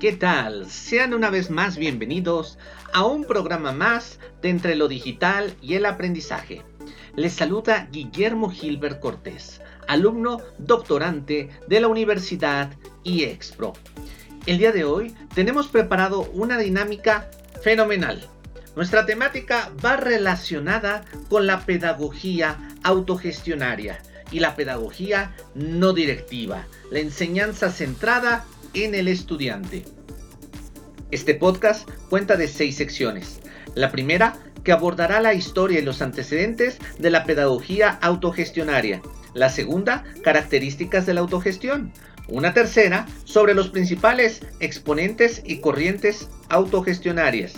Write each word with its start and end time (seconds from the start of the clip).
¿Qué 0.00 0.12
tal? 0.12 0.70
Sean 0.70 1.12
una 1.12 1.28
vez 1.28 1.50
más 1.50 1.76
bienvenidos 1.76 2.56
a 2.92 3.04
un 3.04 3.24
programa 3.24 3.72
más 3.72 4.20
de 4.40 4.50
Entre 4.50 4.76
lo 4.76 4.86
Digital 4.86 5.56
y 5.60 5.74
el 5.74 5.86
Aprendizaje. 5.86 6.62
Les 7.16 7.32
saluda 7.32 7.88
Guillermo 7.90 8.48
Gilbert 8.48 9.00
Cortés, 9.00 9.60
alumno 9.88 10.40
doctorante 10.58 11.50
de 11.66 11.80
la 11.80 11.88
Universidad 11.88 12.70
IEXPRO. 13.02 13.72
El 14.46 14.58
día 14.58 14.70
de 14.70 14.84
hoy 14.84 15.16
tenemos 15.34 15.66
preparado 15.66 16.30
una 16.32 16.58
dinámica 16.58 17.28
fenomenal. 17.64 18.24
Nuestra 18.76 19.04
temática 19.04 19.72
va 19.84 19.96
relacionada 19.96 21.04
con 21.28 21.48
la 21.48 21.66
pedagogía 21.66 22.56
autogestionaria 22.84 24.00
y 24.30 24.38
la 24.38 24.54
pedagogía 24.54 25.34
no 25.56 25.92
directiva, 25.92 26.68
la 26.92 27.00
enseñanza 27.00 27.72
centrada 27.72 28.44
en 28.74 28.94
el 28.94 29.08
estudiante. 29.08 29.84
Este 31.10 31.34
podcast 31.34 31.88
cuenta 32.08 32.36
de 32.36 32.48
seis 32.48 32.76
secciones. 32.76 33.40
La 33.74 33.90
primera, 33.90 34.36
que 34.64 34.72
abordará 34.72 35.20
la 35.20 35.34
historia 35.34 35.78
y 35.78 35.82
los 35.82 36.02
antecedentes 36.02 36.78
de 36.98 37.10
la 37.10 37.24
pedagogía 37.24 37.98
autogestionaria. 38.02 39.00
La 39.34 39.48
segunda, 39.48 40.04
características 40.22 41.06
de 41.06 41.14
la 41.14 41.20
autogestión. 41.20 41.92
Una 42.28 42.52
tercera, 42.52 43.06
sobre 43.24 43.54
los 43.54 43.70
principales 43.70 44.42
exponentes 44.60 45.42
y 45.44 45.60
corrientes 45.60 46.28
autogestionarias. 46.50 47.54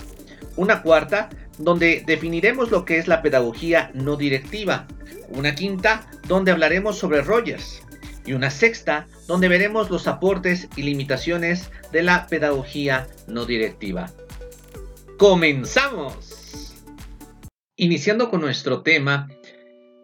Una 0.57 0.83
cuarta, 0.83 1.31
donde 1.59 2.05
definiremos 2.07 2.71
lo 2.71 2.85
que 2.85 2.99
es 2.99 3.09
la 3.09 3.23
pedagogía 3.23 3.91
no 3.95 4.17
directiva. 4.17 4.87
Una 5.29 5.55
quinta, 5.55 6.09
donde 6.29 6.53
hablaremos 6.53 6.99
sobre 6.99 7.23
Rogers 7.23 7.83
y 8.25 8.33
una 8.33 8.51
sexta 8.51 9.07
donde 9.27 9.49
veremos 9.49 9.91
los 9.91 10.07
aportes 10.07 10.69
y 10.77 10.83
limitaciones 10.83 11.71
de 11.93 12.03
la 12.03 12.27
pedagogía 12.27 13.07
no 13.27 13.47
directiva. 13.47 14.11
¡Comenzamos! 15.19 16.75
Iniciando 17.77 18.31
con 18.31 18.41
nuestro 18.41 18.83
tema, 18.83 19.29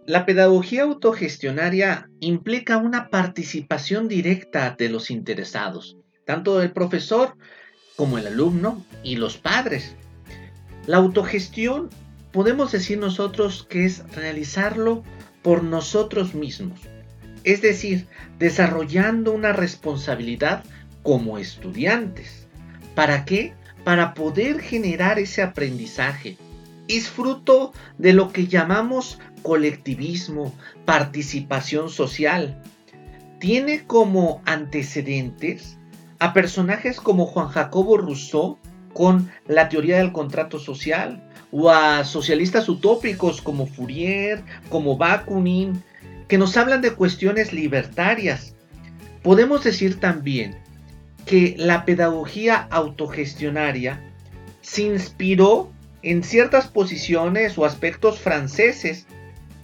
la 0.06 0.24
pedagogía 0.24 0.84
autogestionaria 0.84 2.08
implica 2.20 2.76
una 2.76 3.08
participación 3.08 4.08
directa 4.08 4.76
de 4.78 4.88
los 4.88 5.10
interesados, 5.10 5.96
tanto 6.24 6.58
del 6.58 6.72
profesor 6.72 7.36
como 7.96 8.18
el 8.18 8.28
alumno 8.28 8.84
y 9.02 9.16
los 9.16 9.36
padres. 9.36 9.96
La 10.86 10.98
autogestión 10.98 11.90
podemos 12.30 12.70
decir 12.70 12.98
nosotros 12.98 13.66
que 13.68 13.84
es 13.84 14.08
realizarlo 14.14 15.02
por 15.42 15.64
nosotros 15.64 16.34
mismos, 16.34 16.78
es 17.46 17.62
decir, 17.62 18.08
desarrollando 18.40 19.32
una 19.32 19.52
responsabilidad 19.52 20.64
como 21.04 21.38
estudiantes. 21.38 22.48
¿Para 22.96 23.24
qué? 23.24 23.54
Para 23.84 24.14
poder 24.14 24.60
generar 24.60 25.20
ese 25.20 25.42
aprendizaje. 25.42 26.36
Es 26.88 27.08
fruto 27.08 27.72
de 27.98 28.12
lo 28.12 28.32
que 28.32 28.48
llamamos 28.48 29.20
colectivismo, 29.42 30.52
participación 30.84 31.88
social. 31.88 32.60
Tiene 33.38 33.84
como 33.86 34.42
antecedentes 34.44 35.78
a 36.18 36.32
personajes 36.32 37.00
como 37.00 37.26
Juan 37.26 37.48
Jacobo 37.48 37.96
Rousseau 37.96 38.58
con 38.92 39.30
la 39.46 39.68
teoría 39.68 39.98
del 39.98 40.10
contrato 40.10 40.58
social, 40.58 41.22
o 41.52 41.70
a 41.70 42.04
socialistas 42.04 42.68
utópicos 42.68 43.40
como 43.40 43.66
Fourier, 43.66 44.42
como 44.68 44.96
Bakunin, 44.96 45.80
que 46.28 46.38
nos 46.38 46.56
hablan 46.56 46.82
de 46.82 46.92
cuestiones 46.92 47.52
libertarias. 47.52 48.54
Podemos 49.22 49.64
decir 49.64 50.00
también 50.00 50.56
que 51.24 51.54
la 51.58 51.84
pedagogía 51.84 52.66
autogestionaria 52.70 54.00
se 54.60 54.82
inspiró 54.82 55.72
en 56.02 56.22
ciertas 56.22 56.68
posiciones 56.68 57.58
o 57.58 57.64
aspectos 57.64 58.18
franceses. 58.18 59.06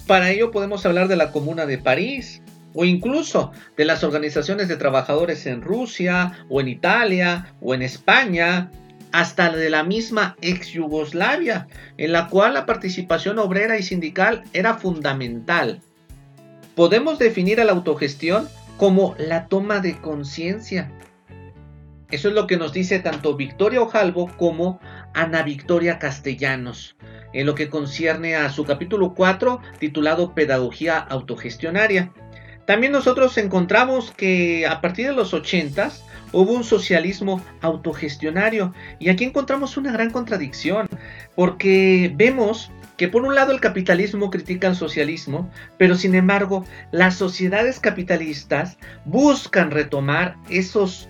Para 0.06 0.30
ello 0.30 0.50
podemos 0.50 0.84
hablar 0.84 1.08
de 1.08 1.16
la 1.16 1.30
Comuna 1.30 1.66
de 1.66 1.78
París 1.78 2.42
o 2.74 2.84
incluso 2.84 3.52
de 3.76 3.84
las 3.84 4.02
organizaciones 4.02 4.68
de 4.68 4.76
trabajadores 4.76 5.46
en 5.46 5.62
Rusia 5.62 6.44
o 6.48 6.60
en 6.60 6.68
Italia 6.68 7.54
o 7.60 7.74
en 7.74 7.82
España, 7.82 8.70
hasta 9.12 9.50
de 9.50 9.70
la 9.70 9.84
misma 9.84 10.36
ex 10.40 10.68
Yugoslavia, 10.68 11.68
en 11.98 12.12
la 12.12 12.28
cual 12.28 12.54
la 12.54 12.66
participación 12.66 13.38
obrera 13.38 13.78
y 13.78 13.82
sindical 13.82 14.42
era 14.54 14.74
fundamental. 14.74 15.82
Podemos 16.74 17.18
definir 17.18 17.60
a 17.60 17.64
la 17.64 17.72
autogestión 17.72 18.48
como 18.78 19.14
la 19.18 19.46
toma 19.46 19.80
de 19.80 20.00
conciencia. 20.00 20.90
Eso 22.10 22.28
es 22.28 22.34
lo 22.34 22.46
que 22.46 22.56
nos 22.56 22.72
dice 22.72 22.98
tanto 22.98 23.36
Victoria 23.36 23.82
Ojalvo 23.82 24.30
como 24.38 24.80
Ana 25.12 25.42
Victoria 25.42 25.98
Castellanos, 25.98 26.96
en 27.34 27.46
lo 27.46 27.54
que 27.54 27.68
concierne 27.68 28.36
a 28.36 28.50
su 28.50 28.64
capítulo 28.64 29.14
4 29.14 29.60
titulado 29.78 30.34
Pedagogía 30.34 30.98
Autogestionaria. 30.98 32.12
También 32.66 32.92
nosotros 32.92 33.36
encontramos 33.38 34.10
que 34.10 34.66
a 34.66 34.80
partir 34.80 35.06
de 35.08 35.14
los 35.14 35.34
80 35.34 35.90
hubo 36.32 36.52
un 36.52 36.64
socialismo 36.64 37.44
autogestionario 37.60 38.72
y 38.98 39.10
aquí 39.10 39.24
encontramos 39.24 39.76
una 39.76 39.92
gran 39.92 40.10
contradicción 40.10 40.88
porque 41.34 42.12
vemos 42.14 42.70
que 42.96 43.08
por 43.08 43.22
un 43.22 43.34
lado 43.34 43.52
el 43.52 43.60
capitalismo 43.60 44.30
critica 44.30 44.68
al 44.68 44.76
socialismo, 44.76 45.50
pero 45.78 45.94
sin 45.94 46.14
embargo 46.14 46.64
las 46.90 47.16
sociedades 47.16 47.80
capitalistas 47.80 48.78
buscan 49.04 49.70
retomar 49.70 50.36
esos 50.50 51.08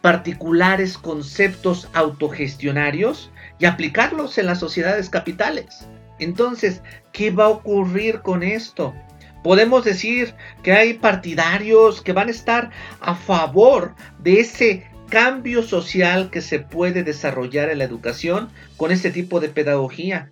particulares 0.00 0.96
conceptos 0.96 1.88
autogestionarios 1.92 3.30
y 3.58 3.66
aplicarlos 3.66 4.38
en 4.38 4.46
las 4.46 4.60
sociedades 4.60 5.10
capitales. 5.10 5.88
Entonces, 6.18 6.82
¿qué 7.12 7.30
va 7.30 7.44
a 7.44 7.48
ocurrir 7.50 8.20
con 8.20 8.42
esto? 8.42 8.94
Podemos 9.42 9.84
decir 9.84 10.34
que 10.62 10.72
hay 10.72 10.94
partidarios 10.94 12.02
que 12.02 12.12
van 12.12 12.28
a 12.28 12.32
estar 12.32 12.70
a 13.00 13.14
favor 13.14 13.94
de 14.18 14.40
ese 14.40 14.86
cambio 15.08 15.62
social 15.62 16.30
que 16.30 16.40
se 16.40 16.58
puede 16.58 17.02
desarrollar 17.02 17.70
en 17.70 17.78
la 17.78 17.84
educación 17.84 18.50
con 18.76 18.92
este 18.92 19.10
tipo 19.10 19.40
de 19.40 19.48
pedagogía. 19.48 20.30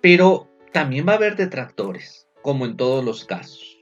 Pero 0.00 0.48
también 0.72 1.06
va 1.08 1.12
a 1.12 1.16
haber 1.16 1.36
detractores, 1.36 2.28
como 2.42 2.66
en 2.66 2.76
todos 2.76 3.04
los 3.04 3.24
casos. 3.24 3.78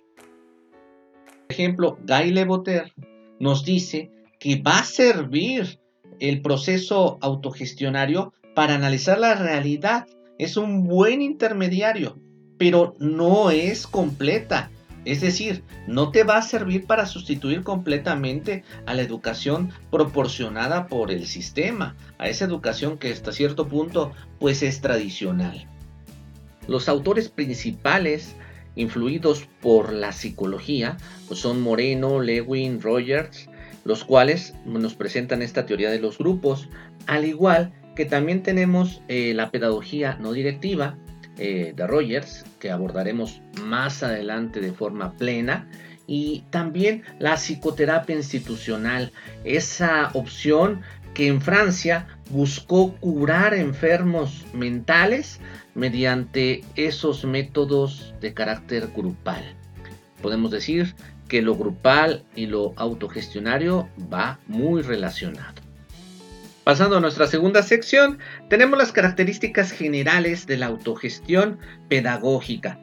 Por 1.46 1.52
ejemplo, 1.52 1.98
Guy 2.02 2.30
Leboter 2.32 2.92
nos 3.38 3.64
dice 3.64 4.10
que 4.38 4.60
va 4.60 4.78
a 4.78 4.84
servir 4.84 5.78
el 6.20 6.42
proceso 6.42 7.18
autogestionario 7.20 8.32
para 8.54 8.74
analizar 8.74 9.18
la 9.18 9.34
realidad. 9.34 10.06
Es 10.38 10.56
un 10.56 10.84
buen 10.84 11.22
intermediario, 11.22 12.18
pero 12.58 12.96
no 12.98 13.50
es 13.50 13.86
completa. 13.86 14.70
Es 15.04 15.20
decir, 15.20 15.62
no 15.86 16.10
te 16.10 16.24
va 16.24 16.38
a 16.38 16.42
servir 16.42 16.86
para 16.86 17.06
sustituir 17.06 17.62
completamente 17.62 18.64
a 18.86 18.94
la 18.94 19.02
educación 19.02 19.70
proporcionada 19.90 20.88
por 20.88 21.12
el 21.12 21.26
sistema, 21.26 21.94
a 22.18 22.28
esa 22.28 22.44
educación 22.44 22.98
que 22.98 23.12
hasta 23.12 23.30
cierto 23.30 23.68
punto 23.68 24.12
pues 24.40 24.64
es 24.64 24.80
tradicional. 24.80 25.68
Los 26.68 26.88
autores 26.88 27.28
principales 27.28 28.34
influidos 28.74 29.48
por 29.60 29.92
la 29.92 30.12
psicología 30.12 30.96
pues 31.28 31.40
son 31.40 31.60
Moreno, 31.60 32.20
Lewin, 32.20 32.80
Rogers, 32.80 33.48
los 33.84 34.04
cuales 34.04 34.54
nos 34.64 34.94
presentan 34.94 35.42
esta 35.42 35.66
teoría 35.66 35.90
de 35.90 36.00
los 36.00 36.18
grupos, 36.18 36.68
al 37.06 37.24
igual 37.24 37.72
que 37.94 38.04
también 38.04 38.42
tenemos 38.42 39.00
eh, 39.08 39.32
la 39.34 39.50
pedagogía 39.50 40.18
no 40.20 40.32
directiva 40.32 40.98
eh, 41.38 41.72
de 41.74 41.86
Rogers, 41.86 42.44
que 42.60 42.70
abordaremos 42.70 43.40
más 43.62 44.02
adelante 44.02 44.60
de 44.60 44.72
forma 44.72 45.12
plena, 45.14 45.68
y 46.06 46.44
también 46.50 47.02
la 47.18 47.36
psicoterapia 47.36 48.14
institucional, 48.14 49.12
esa 49.44 50.10
opción 50.14 50.82
que 51.16 51.28
en 51.28 51.40
Francia 51.40 52.06
buscó 52.28 52.94
curar 52.96 53.54
enfermos 53.54 54.44
mentales 54.52 55.40
mediante 55.74 56.62
esos 56.74 57.24
métodos 57.24 58.12
de 58.20 58.34
carácter 58.34 58.90
grupal. 58.94 59.42
Podemos 60.20 60.50
decir 60.50 60.94
que 61.26 61.40
lo 61.40 61.56
grupal 61.56 62.22
y 62.34 62.44
lo 62.44 62.74
autogestionario 62.76 63.88
va 64.12 64.38
muy 64.46 64.82
relacionado. 64.82 65.54
Pasando 66.64 66.98
a 66.98 67.00
nuestra 67.00 67.26
segunda 67.26 67.62
sección, 67.62 68.18
tenemos 68.50 68.78
las 68.78 68.92
características 68.92 69.70
generales 69.70 70.46
de 70.46 70.58
la 70.58 70.66
autogestión 70.66 71.58
pedagógica. 71.88 72.78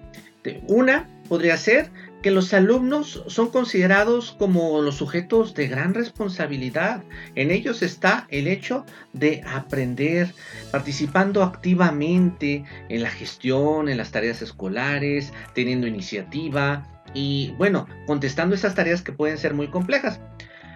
Una 0.68 1.08
podría 1.30 1.56
ser 1.58 1.92
que 2.24 2.32
los 2.32 2.54
alumnos 2.54 3.24
son 3.28 3.50
considerados 3.50 4.36
como 4.40 4.82
los 4.82 4.96
sujetos 4.96 5.54
de 5.54 5.68
gran 5.68 5.94
responsabilidad. 5.94 7.04
En 7.36 7.52
ellos 7.52 7.84
está 7.84 8.26
el 8.30 8.48
hecho 8.48 8.86
de 9.12 9.44
aprender, 9.46 10.34
participando 10.72 11.44
activamente 11.44 12.64
en 12.90 13.04
la 13.04 13.10
gestión, 13.10 13.90
en 13.90 13.98
las 13.98 14.12
tareas 14.12 14.42
escolares, 14.42 15.34
teniendo 15.54 15.86
iniciativa 15.86 16.88
y, 17.14 17.54
bueno, 17.58 17.88
contestando 18.08 18.56
esas 18.56 18.74
tareas 18.74 19.02
que 19.02 19.12
pueden 19.12 19.38
ser 19.38 19.54
muy 19.54 19.68
complejas. 19.68 20.22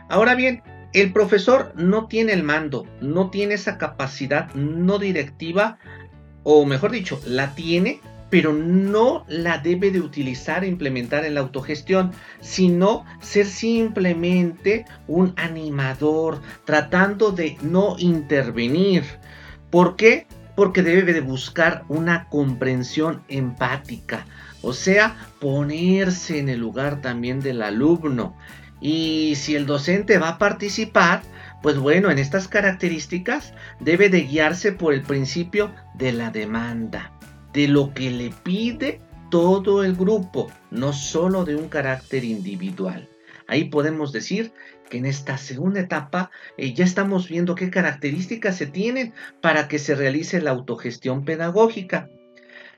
Ahora 0.10 0.36
bien, 0.36 0.62
el 0.94 1.14
profesor 1.14 1.72
no 1.76 2.08
tiene 2.08 2.34
el 2.34 2.44
mando, 2.44 2.86
no 3.00 3.30
tiene 3.30 3.54
esa 3.54 3.78
capacidad 3.78 4.54
no 4.54 5.00
directiva, 5.00 5.80
o 6.44 6.66
mejor 6.66 6.92
dicho, 6.92 7.22
la 7.26 7.56
tiene, 7.56 8.02
pero 8.30 8.54
no 8.54 9.26
la 9.28 9.58
debe 9.60 9.92
de 9.92 10.02
utilizar 10.02 10.64
e 10.64 10.68
implementar 10.68 11.26
en 11.26 11.36
la 11.36 11.42
autogestión, 11.42 12.12
sino 12.42 13.06
ser 13.22 13.46
simplemente 13.46 14.86
un 15.08 15.34
animador, 15.38 16.42
tratando 16.66 17.32
de 17.32 17.58
no 17.62 17.96
intervenir. 17.98 19.04
¿Por 19.70 19.96
qué? 19.96 20.28
Porque 20.56 20.84
debe 20.84 21.14
de 21.14 21.22
buscar 21.22 21.86
una 21.88 22.28
comprensión 22.30 23.24
empática, 23.30 24.26
o 24.62 24.74
sea, 24.74 25.16
ponerse 25.40 26.40
en 26.40 26.50
el 26.50 26.60
lugar 26.60 27.02
también 27.02 27.40
del 27.40 27.62
alumno. 27.62 28.36
Y 28.82 29.36
si 29.36 29.56
el 29.56 29.66
docente 29.66 30.18
va 30.18 30.30
a 30.30 30.38
participar, 30.38 31.22
pues 31.64 31.78
bueno, 31.78 32.12
en 32.12 32.20
estas 32.20 32.48
características 32.48 33.54
debe 33.80 34.10
de 34.10 34.22
guiarse 34.24 34.72
por 34.72 34.94
el 34.94 35.02
principio 35.02 35.72
de 35.96 36.12
la 36.12 36.30
demanda 36.30 37.17
de 37.54 37.68
lo 37.68 37.94
que 37.94 38.12
le 38.12 38.32
pide 38.44 39.02
todo 39.30 39.84
el 39.84 39.96
grupo, 39.96 40.52
no 40.72 40.94
solo 40.94 41.46
de 41.46 41.56
un 41.56 41.70
carácter 41.70 42.24
individual. 42.24 43.10
Ahí 43.48 43.66
podemos 43.66 44.12
decir 44.12 44.52
que 44.90 44.98
en 44.98 45.06
esta 45.06 45.38
segunda 45.38 45.80
etapa 45.80 46.32
eh, 46.58 46.74
ya 46.74 46.86
estamos 46.86 47.28
viendo 47.30 47.56
qué 47.56 47.70
características 47.70 48.58
se 48.58 48.68
tienen 48.68 49.14
para 49.42 49.68
que 49.68 49.80
se 49.80 49.96
realice 49.96 50.42
la 50.42 50.52
autogestión 50.52 51.26
pedagógica. 51.26 52.10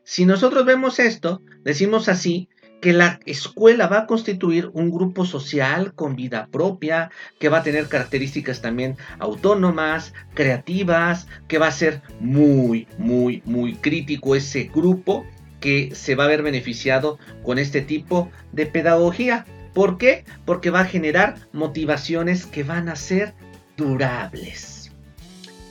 Si 0.04 0.26
nosotros 0.26 0.66
vemos 0.66 1.00
esto, 1.00 1.42
decimos 1.64 2.10
así 2.10 2.50
que 2.82 2.94
la 2.94 3.20
escuela 3.26 3.88
va 3.88 4.00
a 4.00 4.06
constituir 4.08 4.70
un 4.74 4.90
grupo 4.90 5.26
social 5.26 5.94
con 5.94 6.16
vida 6.16 6.48
propia, 6.52 7.12
que 7.40 7.50
va 7.50 7.60
a 7.60 7.64
tener 7.64 7.88
características 7.88 8.62
también 8.62 8.98
autónomas, 9.20 10.14
creativas, 10.34 11.28
que 11.48 11.58
va 11.58 11.68
a 11.68 11.72
ser 11.72 12.02
muy, 12.20 12.88
muy, 12.98 13.42
muy 13.46 13.76
crítico 13.76 14.36
ese 14.36 14.72
grupo 14.74 15.26
que 15.60 15.94
se 15.94 16.16
va 16.16 16.26
a 16.26 16.28
ver 16.28 16.42
beneficiado 16.42 17.20
con 17.44 17.60
este 17.60 17.82
tipo 17.82 18.32
de 18.52 18.66
pedagogía. 18.66 19.46
¿Por 19.74 19.98
qué? 19.98 20.24
Porque 20.46 20.70
va 20.70 20.82
a 20.82 20.86
generar 20.86 21.36
motivaciones 21.52 22.46
que 22.46 22.64
van 22.64 22.90
a 22.90 22.96
ser 22.96 23.34
durables. 23.76 24.79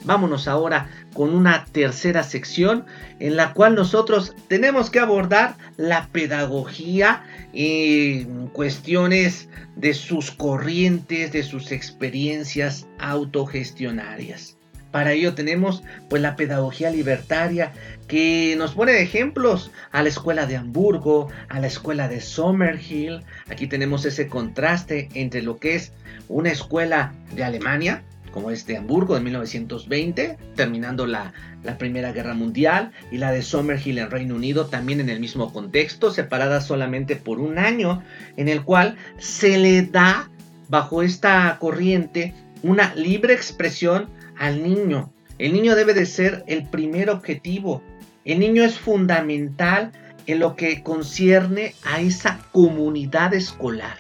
Vámonos 0.05 0.49
ahora 0.49 0.89
con 1.13 1.35
una 1.35 1.65
tercera 1.65 2.23
sección 2.23 2.87
en 3.19 3.37
la 3.37 3.53
cual 3.53 3.75
nosotros 3.75 4.35
tenemos 4.49 4.91
que 4.91 5.01
abordar 5.01 5.57
la 5.77 6.09
pedagogía 6.09 7.25
en 7.53 8.49
cuestiones 8.49 9.49
de 9.77 9.95
sus 9.95 10.31
corrientes, 10.31 11.33
de 11.33 11.43
sus 11.43 11.73
experiencias 11.73 12.87
autogestionarias. 12.99 14.59
Para 14.91 15.13
ello 15.13 15.35
tenemos 15.35 15.83
pues 16.09 16.23
la 16.23 16.35
pedagogía 16.35 16.91
libertaria 16.91 17.73
que 18.07 18.55
nos 18.57 18.73
pone 18.73 19.03
ejemplos 19.03 19.71
a 19.93 20.03
la 20.03 20.09
escuela 20.09 20.47
de 20.47 20.57
Hamburgo, 20.57 21.29
a 21.51 21.61
la 21.61 21.67
escuela 21.67 22.09
de 22.09 22.23
Sommerhill. 22.23 23.23
Aquí 23.51 23.67
tenemos 23.67 24.07
ese 24.07 24.29
contraste 24.29 25.11
entre 25.13 25.43
lo 25.43 25.59
que 25.59 25.75
es 25.75 25.93
una 26.29 26.51
escuela 26.51 27.13
de 27.35 27.45
Alemania, 27.45 28.03
como 28.39 28.53
es 28.53 28.67
de 28.67 28.77
Hamburgo 28.77 29.17
de 29.17 29.21
1920, 29.21 30.39
terminando 30.55 31.09
la, 31.09 31.33
Primera 31.77 32.13
Guerra 32.13 32.35
Mundial, 32.35 32.93
y 33.11 33.19
la 33.19 33.33
de 33.33 33.43
Summerhill 33.43 33.99
en 33.99 34.13
Reino 34.13 34.37
Unido, 34.37 34.67
también 34.67 35.01
en 35.01 35.09
el 35.09 35.19
mismo 35.19 35.53
contexto, 35.53 36.13
separada 36.13 36.61
solamente 36.61 37.17
por 37.17 37.41
un 37.41 37.59
año, 37.59 38.01
en 38.37 38.49
el 38.49 38.63
cual 38.63 38.97
se 39.19 39.59
le 39.59 39.83
da, 39.83 40.31
bajo 40.69 41.03
esta 41.03 41.57
corriente, 41.59 42.33
una 42.63 42.95
libre 42.95 43.35
expresión 43.35 44.09
al 44.39 44.63
niño. 44.63 45.13
El 45.39 45.53
niño 45.53 45.75
debe 45.75 45.93
de 45.93 46.07
ser 46.07 46.45
el 46.47 46.63
primer 46.63 47.11
objetivo. 47.11 47.83
El 48.25 48.39
niño 48.39 48.63
es 48.63 48.79
fundamental 48.79 49.91
en 50.27 50.39
lo 50.39 50.55
que 50.55 50.85
concierne 50.85 51.75
a 51.85 52.01
esa 52.01 52.39
comunidad 52.53 53.35
escolar. 53.35 53.97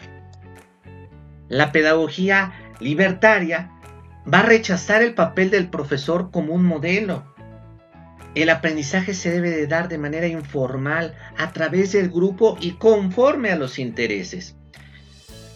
La 1.49 1.73
pedagogía 1.73 2.52
libertaria 2.79 3.73
va 4.32 4.40
a 4.40 4.46
rechazar 4.46 5.02
el 5.02 5.14
papel 5.14 5.50
del 5.50 5.69
profesor 5.69 6.30
como 6.30 6.54
un 6.54 6.64
modelo. 6.64 7.25
El 8.34 8.50
aprendizaje 8.50 9.14
se 9.14 9.30
debe 9.30 9.50
de 9.50 9.66
dar 9.66 9.88
de 9.88 9.98
manera 9.98 10.26
informal 10.26 11.14
a 11.36 11.52
través 11.52 11.92
del 11.92 12.10
grupo 12.10 12.56
y 12.60 12.72
conforme 12.72 13.50
a 13.50 13.56
los 13.56 13.78
intereses. 13.78 14.56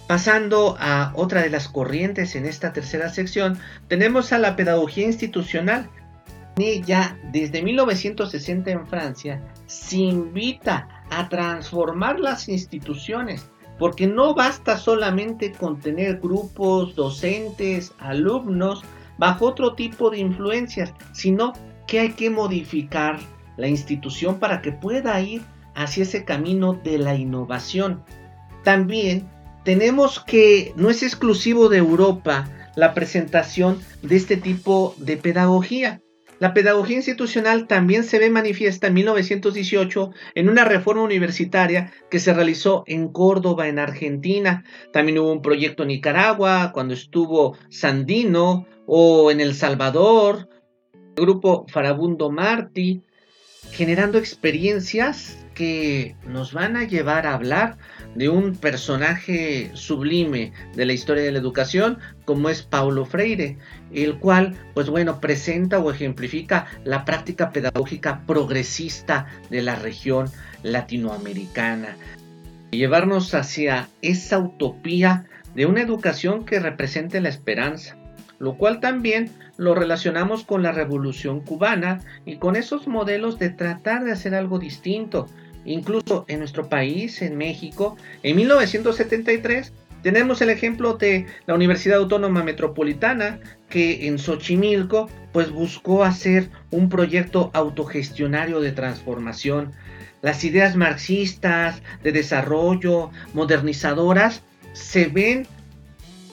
Pasando 0.08 0.76
a 0.78 1.12
otra 1.14 1.42
de 1.42 1.50
las 1.50 1.68
corrientes 1.68 2.34
en 2.34 2.44
esta 2.44 2.72
tercera 2.72 3.08
sección, 3.08 3.58
tenemos 3.88 4.32
a 4.32 4.38
la 4.38 4.56
pedagogía 4.56 5.06
institucional. 5.06 5.88
Ya 6.84 7.18
desde 7.32 7.62
1960 7.62 8.70
en 8.70 8.86
Francia 8.86 9.42
se 9.66 9.96
invita 9.96 10.88
a 11.08 11.28
transformar 11.28 12.20
las 12.20 12.48
instituciones 12.48 13.46
porque 13.82 14.06
no 14.06 14.32
basta 14.32 14.78
solamente 14.78 15.50
con 15.50 15.80
tener 15.80 16.20
grupos 16.20 16.94
docentes, 16.94 17.92
alumnos, 17.98 18.84
bajo 19.18 19.46
otro 19.46 19.74
tipo 19.74 20.08
de 20.08 20.18
influencias, 20.18 20.94
sino 21.12 21.52
que 21.88 21.98
hay 21.98 22.12
que 22.12 22.30
modificar 22.30 23.18
la 23.56 23.66
institución 23.66 24.38
para 24.38 24.62
que 24.62 24.70
pueda 24.70 25.20
ir 25.20 25.42
hacia 25.74 26.04
ese 26.04 26.24
camino 26.24 26.74
de 26.74 26.96
la 26.98 27.16
innovación. 27.16 28.04
También 28.62 29.28
tenemos 29.64 30.20
que 30.20 30.72
no 30.76 30.88
es 30.88 31.02
exclusivo 31.02 31.68
de 31.68 31.78
Europa 31.78 32.48
la 32.76 32.94
presentación 32.94 33.80
de 34.00 34.14
este 34.14 34.36
tipo 34.36 34.94
de 34.96 35.16
pedagogía. 35.16 36.00
La 36.42 36.54
pedagogía 36.54 36.96
institucional 36.96 37.68
también 37.68 38.02
se 38.02 38.18
ve 38.18 38.28
manifiesta 38.28 38.88
en 38.88 38.94
1918 38.94 40.10
en 40.34 40.48
una 40.48 40.64
reforma 40.64 41.04
universitaria 41.04 41.92
que 42.10 42.18
se 42.18 42.34
realizó 42.34 42.82
en 42.88 43.12
Córdoba, 43.12 43.68
en 43.68 43.78
Argentina. 43.78 44.64
También 44.92 45.20
hubo 45.20 45.30
un 45.30 45.40
proyecto 45.40 45.84
en 45.84 45.90
Nicaragua, 45.90 46.72
cuando 46.74 46.94
estuvo 46.94 47.56
Sandino, 47.68 48.66
o 48.86 49.30
en 49.30 49.40
El 49.40 49.54
Salvador, 49.54 50.48
el 51.14 51.22
grupo 51.22 51.64
Farabundo 51.68 52.28
Martí, 52.28 53.04
generando 53.72 54.18
experiencias 54.18 55.38
que 55.54 56.14
nos 56.26 56.52
van 56.52 56.76
a 56.76 56.84
llevar 56.84 57.26
a 57.26 57.34
hablar 57.34 57.76
de 58.14 58.28
un 58.28 58.54
personaje 58.54 59.70
sublime 59.74 60.52
de 60.74 60.84
la 60.84 60.92
historia 60.92 61.24
de 61.24 61.32
la 61.32 61.38
educación 61.38 61.98
como 62.26 62.50
es 62.50 62.62
Paulo 62.62 63.06
Freire, 63.06 63.56
el 63.92 64.18
cual, 64.18 64.54
pues 64.74 64.90
bueno, 64.90 65.20
presenta 65.20 65.78
o 65.78 65.90
ejemplifica 65.90 66.66
la 66.84 67.04
práctica 67.04 67.50
pedagógica 67.50 68.22
progresista 68.26 69.26
de 69.50 69.62
la 69.62 69.76
región 69.76 70.28
latinoamericana. 70.62 71.96
Llevarnos 72.70 73.34
hacia 73.34 73.88
esa 74.02 74.38
utopía 74.38 75.24
de 75.54 75.66
una 75.66 75.80
educación 75.82 76.44
que 76.44 76.60
represente 76.60 77.20
la 77.20 77.28
esperanza, 77.30 77.96
lo 78.38 78.56
cual 78.56 78.80
también 78.80 79.30
lo 79.62 79.74
relacionamos 79.74 80.44
con 80.44 80.62
la 80.62 80.72
revolución 80.72 81.40
cubana 81.40 82.00
y 82.26 82.36
con 82.36 82.56
esos 82.56 82.88
modelos 82.88 83.38
de 83.38 83.50
tratar 83.50 84.04
de 84.04 84.12
hacer 84.12 84.34
algo 84.34 84.58
distinto, 84.58 85.28
Incluso 85.64 86.24
en 86.28 86.40
nuestro 86.40 86.68
país, 86.68 87.22
en 87.22 87.36
México, 87.36 87.96
en 88.22 88.36
1973 88.36 89.72
tenemos 90.02 90.42
el 90.42 90.50
ejemplo 90.50 90.94
de 90.94 91.26
la 91.46 91.54
Universidad 91.54 91.98
Autónoma 91.98 92.42
Metropolitana 92.42 93.38
que 93.68 94.08
en 94.08 94.18
Xochimilco 94.18 95.08
pues 95.32 95.50
buscó 95.50 96.02
hacer 96.02 96.50
un 96.72 96.88
proyecto 96.88 97.50
autogestionario 97.54 98.60
de 98.60 98.72
transformación. 98.72 99.72
Las 100.20 100.42
ideas 100.42 100.74
marxistas 100.74 101.82
de 102.02 102.10
desarrollo, 102.10 103.10
modernizadoras, 103.32 104.42
se 104.72 105.06
ven 105.06 105.46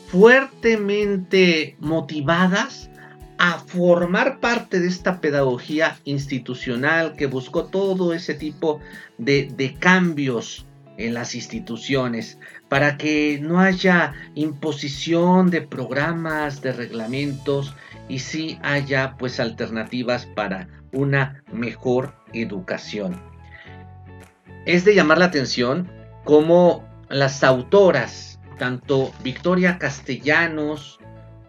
fuertemente 0.07 1.75
motivadas 1.79 2.88
a 3.39 3.58
formar 3.58 4.41
parte 4.41 4.81
de 4.81 4.89
esta 4.89 5.22
pedagogía 5.22 5.98
institucional 6.03 7.15
que 7.15 7.25
buscó 7.25 7.67
todo 7.67 8.13
ese 8.13 8.34
tipo 8.34 8.81
de, 9.17 9.77
cambios 9.79 10.65
en 10.98 11.13
las 11.13 11.36
instituciones 11.36 12.38
para 12.67 12.98
que 12.98 13.39
no 13.41 13.62
haya 13.62 14.12
imposición 14.36 15.50
de 15.51 15.62
programas, 15.62 16.62
de 16.62 16.74
reglamentos 16.74 17.74
y 18.10 18.19
sí 18.19 18.60
haya 18.62 19.15
pues 19.17 19.39
alternativas 19.39 20.25
para 20.25 20.67
una 20.91 21.41
mejor 21.50 22.13
educación. 22.34 23.22
Es 24.65 24.84
de 24.84 24.96
llamar 24.96 25.17
la 25.17 25.25
atención 25.25 25.89
cómo 26.25 26.84
las 27.08 27.46
autoras, 27.46 28.38
tanto 28.58 29.13
Victoria 29.24 29.77
Castellanos, 29.77 31.00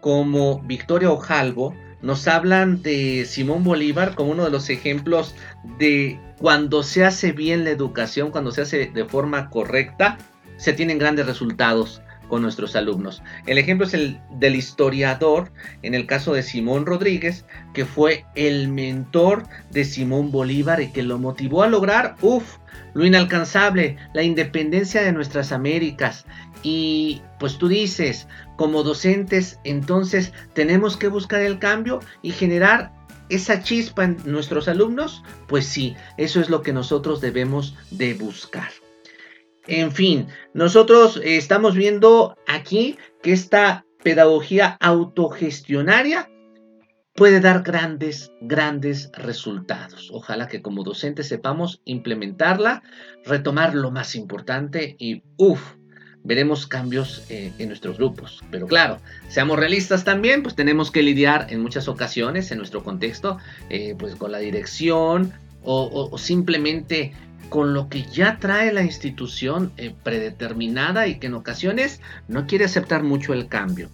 como 0.01 0.61
Victoria 0.63 1.11
Ojalvo 1.11 1.73
nos 2.01 2.27
hablan 2.27 2.81
de 2.81 3.25
Simón 3.25 3.63
Bolívar 3.63 4.15
como 4.15 4.31
uno 4.31 4.43
de 4.43 4.49
los 4.49 4.69
ejemplos 4.69 5.35
de 5.77 6.19
cuando 6.39 6.83
se 6.83 7.05
hace 7.05 7.31
bien 7.31 7.63
la 7.63 7.69
educación, 7.69 8.31
cuando 8.31 8.51
se 8.51 8.61
hace 8.61 8.87
de 8.87 9.05
forma 9.05 9.49
correcta, 9.49 10.17
se 10.57 10.73
tienen 10.73 10.97
grandes 10.97 11.27
resultados. 11.27 12.01
Con 12.31 12.41
nuestros 12.41 12.77
alumnos. 12.77 13.21
El 13.45 13.57
ejemplo 13.57 13.85
es 13.85 13.93
el 13.93 14.21
del 14.39 14.55
historiador, 14.55 15.51
en 15.81 15.93
el 15.93 16.07
caso 16.07 16.31
de 16.33 16.43
Simón 16.43 16.85
Rodríguez, 16.85 17.43
que 17.73 17.83
fue 17.83 18.23
el 18.35 18.69
mentor 18.69 19.43
de 19.69 19.83
Simón 19.83 20.31
Bolívar 20.31 20.81
y 20.81 20.93
que 20.93 21.03
lo 21.03 21.19
motivó 21.19 21.61
a 21.61 21.67
lograr, 21.67 22.15
uff, 22.21 22.55
lo 22.93 23.05
inalcanzable, 23.05 23.97
la 24.13 24.23
independencia 24.23 25.01
de 25.01 25.11
nuestras 25.11 25.51
Américas. 25.51 26.25
Y 26.63 27.21
pues 27.37 27.57
tú 27.57 27.67
dices, 27.67 28.29
como 28.55 28.83
docentes, 28.83 29.59
entonces 29.65 30.31
tenemos 30.53 30.95
que 30.95 31.09
buscar 31.09 31.41
el 31.41 31.59
cambio 31.59 31.99
y 32.21 32.31
generar 32.31 32.93
esa 33.27 33.61
chispa 33.61 34.05
en 34.05 34.15
nuestros 34.23 34.69
alumnos, 34.69 35.21
pues 35.49 35.65
sí, 35.65 35.97
eso 36.15 36.39
es 36.39 36.49
lo 36.49 36.61
que 36.61 36.71
nosotros 36.71 37.19
debemos 37.19 37.75
de 37.89 38.13
buscar. 38.13 38.69
En 39.67 39.91
fin, 39.91 40.27
nosotros 40.53 41.17
eh, 41.17 41.37
estamos 41.37 41.75
viendo 41.75 42.35
aquí 42.47 42.97
que 43.21 43.31
esta 43.33 43.85
pedagogía 44.03 44.77
autogestionaria 44.79 46.29
puede 47.13 47.39
dar 47.39 47.61
grandes, 47.61 48.31
grandes 48.41 49.11
resultados. 49.13 50.09
Ojalá 50.11 50.47
que 50.47 50.61
como 50.61 50.83
docentes 50.83 51.27
sepamos 51.27 51.81
implementarla, 51.85 52.81
retomar 53.25 53.75
lo 53.75 53.91
más 53.91 54.15
importante 54.15 54.95
y, 54.97 55.21
uff, 55.37 55.61
veremos 56.23 56.67
cambios 56.67 57.23
eh, 57.29 57.51
en 57.57 57.67
nuestros 57.67 57.97
grupos. 57.97 58.41
Pero 58.51 58.67
claro, 58.67 58.99
seamos 59.27 59.59
realistas 59.59 60.03
también, 60.03 60.43
pues 60.43 60.55
tenemos 60.55 60.91
que 60.91 61.03
lidiar 61.03 61.47
en 61.49 61.61
muchas 61.61 61.87
ocasiones 61.87 62.51
en 62.51 62.57
nuestro 62.57 62.83
contexto, 62.83 63.37
eh, 63.69 63.95
pues 63.97 64.15
con 64.15 64.31
la 64.31 64.39
dirección 64.39 65.33
o, 65.63 66.17
simplemente 66.17 67.13
con 67.49 67.73
lo 67.73 67.89
que 67.89 68.03
ya 68.03 68.39
trae 68.39 68.71
la 68.71 68.83
institución 68.83 69.71
eh, 69.77 69.93
predeterminada 70.03 71.07
y 71.07 71.19
que 71.19 71.27
en 71.27 71.33
ocasiones 71.33 71.99
no 72.27 72.47
quiere 72.47 72.65
aceptar 72.65 73.03
mucho 73.03 73.33
el 73.33 73.47
cambio. 73.47 73.89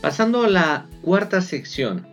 Pasando 0.00 0.44
a 0.44 0.48
la 0.48 0.86
cuarta 1.02 1.40
sección, 1.40 2.06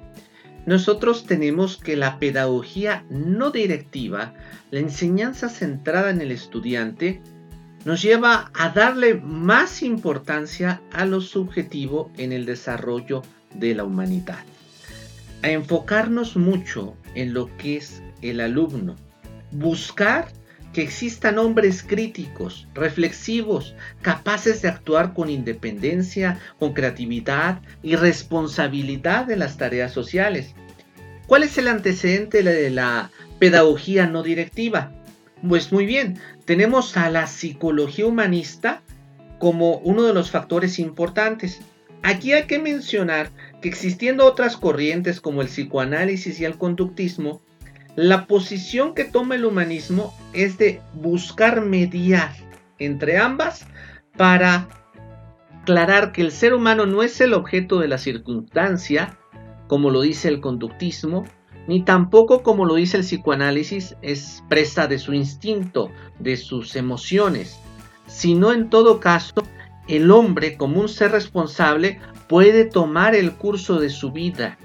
nosotros 0.65 1.25
tenemos 1.25 1.77
que 1.77 1.97
la 1.97 2.19
pedagogía 2.19 3.05
no 3.09 3.51
directiva, 3.51 4.33
la 4.71 4.79
enseñanza 4.79 5.49
centrada 5.49 6.09
en 6.09 6.21
el 6.21 6.31
estudiante, 6.31 7.21
nos 7.85 8.01
lleva 8.01 8.49
a 8.53 8.69
darle 8.69 9.15
más 9.15 9.83
importancia 9.83 10.81
a 10.91 11.05
lo 11.05 11.19
subjetivo 11.19 12.11
en 12.17 12.31
el 12.31 12.45
desarrollo 12.45 13.23
de 13.53 13.75
la 13.75 13.83
humanidad, 13.83 14.39
a 15.41 15.49
enfocarnos 15.49 16.37
mucho 16.37 16.95
en 17.13 17.33
lo 17.33 17.55
que 17.57 17.77
es 17.77 18.01
el 18.21 18.39
alumno, 18.39 18.95
buscar 19.53 20.27
que 20.73 20.81
existan 20.81 21.37
hombres 21.37 21.83
críticos, 21.83 22.67
reflexivos, 22.73 23.75
capaces 24.01 24.61
de 24.61 24.69
actuar 24.69 25.13
con 25.13 25.29
independencia, 25.29 26.39
con 26.57 26.73
creatividad 26.73 27.61
y 27.83 27.95
responsabilidad 27.95 29.29
en 29.29 29.39
las 29.39 29.57
tareas 29.57 29.91
sociales. 29.91 30.55
¿Cuál 31.27 31.43
es 31.43 31.57
el 31.57 31.67
antecedente 31.67 32.43
de 32.43 32.69
la 32.71 33.11
pedagogía 33.39 34.07
no 34.07 34.23
directiva? 34.23 34.91
Pues 35.47 35.71
muy 35.71 35.85
bien, 35.85 36.19
tenemos 36.45 36.97
a 36.97 37.09
la 37.09 37.27
psicología 37.27 38.07
humanista 38.07 38.81
como 39.39 39.77
uno 39.77 40.03
de 40.03 40.13
los 40.13 40.31
factores 40.31 40.79
importantes. 40.79 41.59
Aquí 42.01 42.33
hay 42.33 42.43
que 42.43 42.59
mencionar 42.59 43.29
que 43.61 43.69
existiendo 43.69 44.25
otras 44.25 44.57
corrientes 44.57 45.21
como 45.21 45.41
el 45.41 45.47
psicoanálisis 45.47 46.39
y 46.39 46.45
el 46.45 46.57
conductismo, 46.57 47.41
la 47.95 48.25
posición 48.25 48.95
que 48.95 49.03
toma 49.03 49.35
el 49.35 49.45
humanismo 49.45 50.13
es 50.33 50.57
de 50.57 50.81
buscar 50.93 51.61
mediar 51.61 52.33
entre 52.79 53.17
ambas 53.17 53.67
para 54.17 54.67
aclarar 55.61 56.11
que 56.11 56.21
el 56.21 56.31
ser 56.31 56.53
humano 56.53 56.85
no 56.85 57.03
es 57.03 57.21
el 57.21 57.33
objeto 57.33 57.79
de 57.79 57.87
la 57.87 57.97
circunstancia, 57.97 59.17
como 59.67 59.91
lo 59.91 60.01
dice 60.01 60.27
el 60.27 60.41
conductismo, 60.41 61.25
ni 61.67 61.83
tampoco, 61.83 62.43
como 62.43 62.65
lo 62.65 62.75
dice 62.75 62.97
el 62.97 63.03
psicoanálisis, 63.03 63.95
es 64.01 64.43
presa 64.49 64.87
de 64.87 64.99
su 64.99 65.13
instinto, 65.13 65.89
de 66.19 66.35
sus 66.35 66.75
emociones, 66.75 67.59
sino 68.07 68.51
en 68.51 68.69
todo 68.69 68.99
caso, 68.99 69.35
el 69.87 70.11
hombre 70.11 70.57
como 70.57 70.81
un 70.81 70.89
ser 70.89 71.11
responsable 71.11 71.99
puede 72.27 72.65
tomar 72.65 73.15
el 73.15 73.33
curso 73.33 73.79
de 73.79 73.89
su 73.89 74.11
vida. 74.11 74.57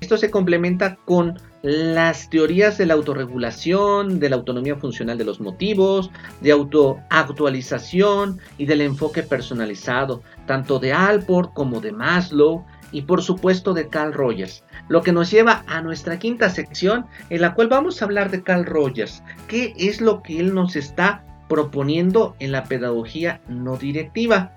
Esto 0.00 0.16
se 0.16 0.30
complementa 0.30 0.96
con 1.04 1.38
las 1.64 2.28
teorías 2.28 2.76
de 2.76 2.84
la 2.84 2.92
autorregulación, 2.92 4.20
de 4.20 4.28
la 4.28 4.36
autonomía 4.36 4.76
funcional 4.76 5.16
de 5.16 5.24
los 5.24 5.40
motivos, 5.40 6.10
de 6.42 6.52
autoactualización 6.52 8.38
y 8.58 8.66
del 8.66 8.82
enfoque 8.82 9.22
personalizado, 9.22 10.22
tanto 10.46 10.78
de 10.78 10.92
Alport 10.92 11.54
como 11.54 11.80
de 11.80 11.90
Maslow 11.90 12.66
y 12.92 13.00
por 13.00 13.22
supuesto 13.22 13.72
de 13.72 13.88
Carl 13.88 14.12
Rogers. 14.12 14.62
Lo 14.88 15.00
que 15.00 15.12
nos 15.12 15.30
lleva 15.30 15.64
a 15.66 15.80
nuestra 15.80 16.18
quinta 16.18 16.50
sección 16.50 17.06
en 17.30 17.40
la 17.40 17.54
cual 17.54 17.68
vamos 17.68 18.02
a 18.02 18.04
hablar 18.04 18.30
de 18.30 18.42
Carl 18.42 18.66
Rogers. 18.66 19.22
¿Qué 19.48 19.72
es 19.78 20.02
lo 20.02 20.22
que 20.22 20.40
él 20.40 20.54
nos 20.54 20.76
está 20.76 21.24
proponiendo 21.48 22.36
en 22.40 22.52
la 22.52 22.64
pedagogía 22.64 23.40
no 23.48 23.78
directiva? 23.78 24.52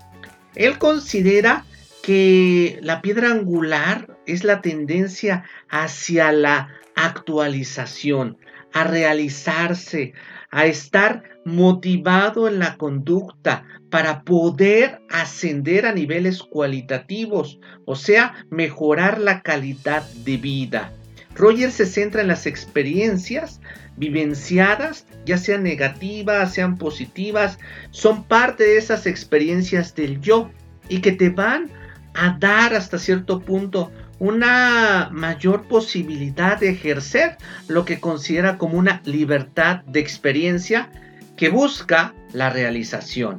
Él 0.54 0.76
considera 0.76 1.64
que 2.08 2.78
la 2.80 3.02
piedra 3.02 3.30
angular 3.30 4.16
es 4.24 4.42
la 4.42 4.62
tendencia 4.62 5.44
hacia 5.68 6.32
la 6.32 6.70
actualización, 6.96 8.38
a 8.72 8.84
realizarse, 8.84 10.14
a 10.50 10.64
estar 10.64 11.22
motivado 11.44 12.48
en 12.48 12.60
la 12.60 12.78
conducta 12.78 13.66
para 13.90 14.22
poder 14.22 15.02
ascender 15.10 15.84
a 15.84 15.92
niveles 15.92 16.42
cualitativos, 16.42 17.60
o 17.84 17.94
sea, 17.94 18.42
mejorar 18.48 19.20
la 19.20 19.42
calidad 19.42 20.02
de 20.24 20.38
vida. 20.38 20.90
Roger 21.34 21.70
se 21.70 21.84
centra 21.84 22.22
en 22.22 22.28
las 22.28 22.46
experiencias 22.46 23.60
vivenciadas, 23.98 25.04
ya 25.26 25.36
sean 25.36 25.62
negativas, 25.62 26.54
sean 26.54 26.78
positivas, 26.78 27.58
son 27.90 28.24
parte 28.24 28.64
de 28.64 28.78
esas 28.78 29.04
experiencias 29.04 29.94
del 29.94 30.22
yo 30.22 30.50
y 30.88 31.02
que 31.02 31.12
te 31.12 31.28
van 31.28 31.70
a 32.18 32.36
dar 32.38 32.74
hasta 32.74 32.98
cierto 32.98 33.40
punto 33.40 33.92
una 34.18 35.08
mayor 35.12 35.68
posibilidad 35.68 36.58
de 36.58 36.70
ejercer 36.70 37.36
lo 37.68 37.84
que 37.84 38.00
considera 38.00 38.58
como 38.58 38.76
una 38.76 39.00
libertad 39.04 39.84
de 39.84 40.00
experiencia 40.00 40.90
que 41.36 41.48
busca 41.48 42.14
la 42.32 42.50
realización. 42.50 43.38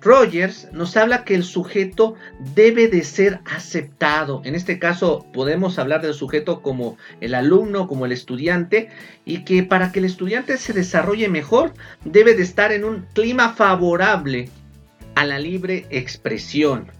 Rogers 0.00 0.68
nos 0.72 0.96
habla 0.96 1.24
que 1.24 1.34
el 1.34 1.42
sujeto 1.42 2.14
debe 2.54 2.86
de 2.86 3.02
ser 3.02 3.40
aceptado. 3.44 4.42
En 4.44 4.54
este 4.54 4.78
caso 4.78 5.26
podemos 5.32 5.80
hablar 5.80 6.00
del 6.00 6.14
sujeto 6.14 6.62
como 6.62 6.96
el 7.20 7.34
alumno, 7.34 7.88
como 7.88 8.06
el 8.06 8.12
estudiante, 8.12 8.90
y 9.24 9.42
que 9.44 9.64
para 9.64 9.90
que 9.90 9.98
el 9.98 10.04
estudiante 10.04 10.56
se 10.56 10.72
desarrolle 10.72 11.28
mejor 11.28 11.74
debe 12.04 12.36
de 12.36 12.44
estar 12.44 12.70
en 12.70 12.84
un 12.84 13.06
clima 13.12 13.54
favorable 13.54 14.48
a 15.16 15.24
la 15.24 15.40
libre 15.40 15.86
expresión. 15.90 16.92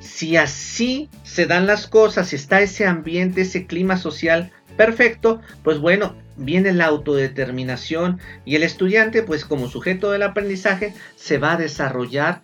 Si 0.00 0.36
así 0.36 1.08
se 1.24 1.46
dan 1.46 1.66
las 1.66 1.86
cosas, 1.86 2.28
si 2.28 2.36
está 2.36 2.60
ese 2.60 2.86
ambiente, 2.86 3.42
ese 3.42 3.66
clima 3.66 3.96
social 3.96 4.52
perfecto, 4.76 5.40
pues 5.64 5.78
bueno, 5.78 6.14
viene 6.36 6.72
la 6.72 6.86
autodeterminación 6.86 8.20
y 8.44 8.54
el 8.56 8.62
estudiante, 8.62 9.22
pues 9.22 9.44
como 9.44 9.68
sujeto 9.68 10.10
del 10.10 10.22
aprendizaje, 10.22 10.94
se 11.16 11.38
va 11.38 11.52
a 11.52 11.56
desarrollar 11.56 12.42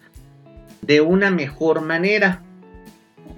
de 0.83 1.01
una 1.01 1.31
mejor 1.31 1.81
manera. 1.81 2.43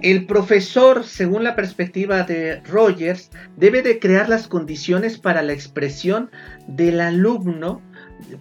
El 0.01 0.25
profesor, 0.25 1.05
según 1.05 1.43
la 1.43 1.55
perspectiva 1.55 2.23
de 2.23 2.61
Rogers, 2.61 3.31
debe 3.55 3.81
de 3.81 3.99
crear 3.99 4.29
las 4.29 4.47
condiciones 4.47 5.17
para 5.17 5.41
la 5.41 5.53
expresión 5.53 6.29
del 6.67 6.99
alumno 7.01 7.81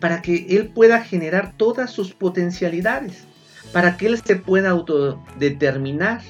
para 0.00 0.22
que 0.22 0.46
él 0.50 0.68
pueda 0.68 1.02
generar 1.02 1.54
todas 1.56 1.90
sus 1.90 2.12
potencialidades, 2.12 3.24
para 3.72 3.96
que 3.96 4.06
él 4.06 4.20
se 4.22 4.36
pueda 4.36 4.70
autodeterminar. 4.70 6.22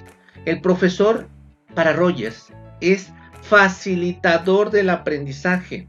El 0.45 0.61
profesor, 0.61 1.29
para 1.75 1.93
Rogers, 1.93 2.53
es 2.81 3.11
facilitador 3.43 4.71
del 4.71 4.91
aprendizaje. 4.91 5.89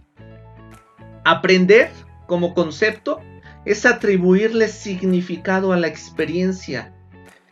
Aprender 1.23 1.91
como 2.27 2.53
concepto 2.53 3.19
es 3.65 3.85
atribuirle 3.85 4.67
significado 4.67 5.73
a 5.73 5.77
la 5.77 5.87
experiencia. 5.87 6.93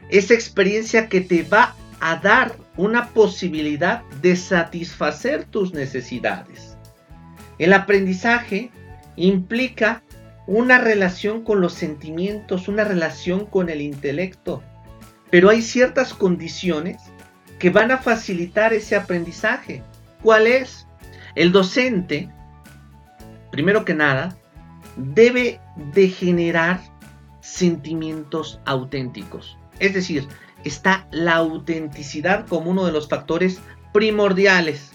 Esa 0.09 0.33
experiencia 0.33 1.09
que 1.09 1.21
te 1.21 1.43
va 1.43 1.75
a 1.99 2.17
dar 2.17 2.55
una 2.77 3.09
posibilidad 3.09 4.03
de 4.21 4.35
satisfacer 4.35 5.45
tus 5.45 5.73
necesidades. 5.73 6.77
El 7.57 7.73
aprendizaje 7.73 8.71
implica 9.15 10.03
una 10.47 10.77
relación 10.77 11.43
con 11.43 11.61
los 11.61 11.73
sentimientos, 11.73 12.67
una 12.67 12.83
relación 12.83 13.45
con 13.45 13.69
el 13.69 13.81
intelecto, 13.81 14.61
pero 15.31 15.49
hay 15.49 15.61
ciertas 15.61 16.13
condiciones 16.13 17.01
que 17.59 17.69
van 17.69 17.91
a 17.91 17.97
facilitar 17.97 18.73
ese 18.73 18.95
aprendizaje. 18.95 19.83
¿Cuál 20.21 20.47
es? 20.47 20.87
El 21.35 21.51
docente, 21.51 22.29
primero 23.51 23.85
que 23.85 23.93
nada, 23.93 24.37
debe 24.95 25.59
de 25.93 26.07
generar 26.09 26.79
sentimientos 27.41 28.59
auténticos. 28.65 29.57
Es 29.79 29.93
decir, 29.93 30.27
está 30.63 31.07
la 31.11 31.35
autenticidad 31.35 32.47
como 32.47 32.71
uno 32.71 32.85
de 32.85 32.91
los 32.91 33.07
factores 33.07 33.59
primordiales. 33.93 34.91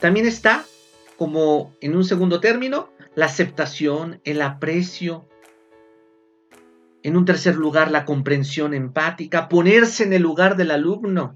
También 0.00 0.26
está, 0.26 0.64
como 1.16 1.74
en 1.80 1.96
un 1.96 2.04
segundo 2.04 2.40
término, 2.40 2.90
la 3.14 3.26
aceptación, 3.26 4.20
el 4.24 4.42
aprecio. 4.42 5.28
En 7.02 7.16
un 7.16 7.24
tercer 7.24 7.56
lugar, 7.56 7.90
la 7.90 8.04
comprensión 8.04 8.74
empática, 8.74 9.48
ponerse 9.48 10.04
en 10.04 10.12
el 10.12 10.22
lugar 10.22 10.56
del 10.56 10.70
alumno. 10.70 11.34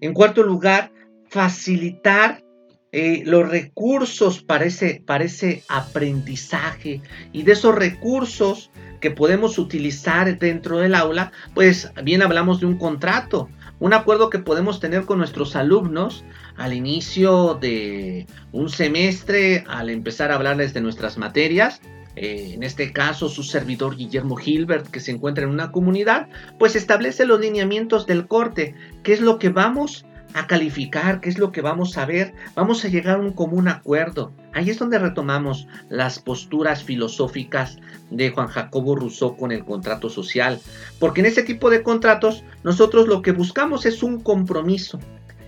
En 0.00 0.14
cuarto 0.14 0.42
lugar, 0.42 0.92
facilitar 1.28 2.44
eh, 2.92 3.22
los 3.24 3.48
recursos 3.48 4.42
para 4.42 4.64
ese, 4.64 5.02
para 5.06 5.24
ese 5.24 5.62
aprendizaje 5.68 7.02
y 7.32 7.44
de 7.44 7.52
esos 7.52 7.72
recursos 7.74 8.72
que 9.00 9.12
podemos 9.12 9.58
utilizar 9.58 10.38
dentro 10.38 10.78
del 10.78 10.96
aula, 10.96 11.30
pues 11.54 11.92
bien 12.02 12.20
hablamos 12.22 12.60
de 12.60 12.66
un 12.66 12.78
contrato, 12.78 13.48
un 13.80 13.94
acuerdo 13.94 14.30
que 14.30 14.38
podemos 14.38 14.78
tener 14.78 15.04
con 15.06 15.18
nuestros 15.18 15.56
alumnos 15.56 16.24
al 16.56 16.74
inicio 16.74 17.54
de 17.54 18.26
un 18.52 18.68
semestre, 18.68 19.64
al 19.66 19.88
empezar 19.90 20.30
a 20.30 20.36
hablarles 20.36 20.74
de 20.74 20.82
nuestras 20.82 21.18
materias. 21.18 21.80
Eh, 22.14 22.52
en 22.54 22.62
este 22.62 22.92
caso, 22.92 23.28
su 23.28 23.42
servidor 23.42 23.96
Guillermo 23.96 24.36
Gilbert, 24.36 24.88
que 24.88 25.00
se 25.00 25.10
encuentra 25.12 25.44
en 25.44 25.50
una 25.50 25.72
comunidad, 25.72 26.28
pues 26.58 26.76
establece 26.76 27.24
los 27.24 27.40
lineamientos 27.40 28.06
del 28.06 28.26
corte, 28.26 28.74
qué 29.02 29.14
es 29.14 29.20
lo 29.20 29.38
que 29.38 29.48
vamos 29.48 30.04
a 30.34 30.46
calificar 30.46 31.20
qué 31.20 31.28
es 31.28 31.38
lo 31.38 31.52
que 31.52 31.60
vamos 31.60 31.98
a 31.98 32.06
ver, 32.06 32.34
vamos 32.54 32.84
a 32.84 32.88
llegar 32.88 33.16
a 33.16 33.20
un 33.20 33.32
común 33.32 33.68
acuerdo. 33.68 34.32
Ahí 34.52 34.70
es 34.70 34.78
donde 34.78 34.98
retomamos 34.98 35.66
las 35.88 36.18
posturas 36.18 36.82
filosóficas 36.82 37.78
de 38.10 38.30
Juan 38.30 38.48
Jacobo 38.48 38.96
Rousseau 38.96 39.36
con 39.36 39.52
el 39.52 39.64
contrato 39.64 40.10
social, 40.10 40.60
porque 40.98 41.20
en 41.20 41.26
ese 41.26 41.42
tipo 41.42 41.70
de 41.70 41.82
contratos 41.82 42.44
nosotros 42.62 43.08
lo 43.08 43.22
que 43.22 43.32
buscamos 43.32 43.86
es 43.86 44.02
un 44.02 44.20
compromiso 44.20 44.98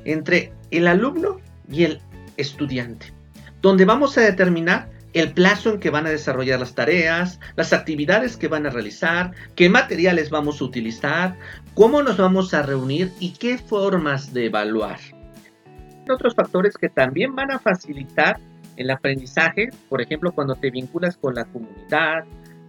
entre 0.04 0.52
el 0.70 0.86
alumno 0.86 1.38
y 1.70 1.84
el 1.84 2.00
estudiante, 2.36 3.12
donde 3.60 3.84
vamos 3.84 4.16
a 4.18 4.22
determinar 4.22 4.90
el 5.12 5.32
plazo 5.32 5.70
en 5.70 5.80
que 5.80 5.90
van 5.90 6.06
a 6.06 6.10
desarrollar 6.10 6.58
las 6.60 6.74
tareas, 6.74 7.38
las 7.56 7.72
actividades 7.72 8.36
que 8.36 8.48
van 8.48 8.66
a 8.66 8.70
realizar, 8.70 9.32
qué 9.54 9.68
materiales 9.68 10.30
vamos 10.30 10.60
a 10.60 10.64
utilizar, 10.64 11.36
cómo 11.74 12.02
nos 12.02 12.16
vamos 12.16 12.54
a 12.54 12.62
reunir 12.62 13.12
y 13.20 13.32
qué 13.32 13.58
formas 13.58 14.32
de 14.32 14.46
evaluar. 14.46 14.98
Otros 16.08 16.34
factores 16.34 16.76
que 16.76 16.88
también 16.88 17.34
van 17.34 17.52
a 17.52 17.58
facilitar 17.58 18.38
el 18.76 18.90
aprendizaje, 18.90 19.70
por 19.88 20.00
ejemplo, 20.00 20.32
cuando 20.32 20.54
te 20.54 20.70
vinculas 20.70 21.16
con 21.16 21.34
la 21.34 21.44
comunidad, 21.44 22.24